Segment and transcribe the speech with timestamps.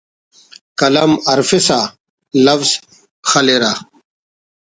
[0.79, 1.79] قلم ہرفسا
[2.45, 2.69] لوز
[3.29, 3.73] خلرہ